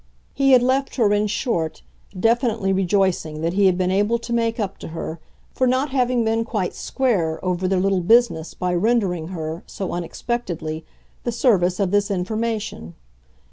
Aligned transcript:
He 0.33 0.53
had 0.53 0.63
left 0.63 0.95
her, 0.95 1.13
in 1.13 1.27
short, 1.27 1.83
definitely 2.19 2.73
rejoicing 2.73 3.41
that 3.41 3.53
he 3.53 3.67
had 3.67 3.77
been 3.77 3.91
able 3.91 4.17
to 4.17 4.33
make 4.33 4.59
up 4.59 4.79
to 4.79 4.87
her 4.87 5.19
for 5.53 5.67
not 5.67 5.91
having 5.91 6.25
been 6.25 6.43
quite 6.43 6.73
"square" 6.73 7.39
over 7.45 7.67
their 7.67 7.79
little 7.79 8.01
business 8.01 8.55
by 8.55 8.73
rendering 8.73 9.27
her, 9.27 9.61
so 9.67 9.91
unexpectedly, 9.91 10.83
the 11.23 11.31
service 11.31 11.79
of 11.79 11.91
this 11.91 12.09
information. 12.09 12.95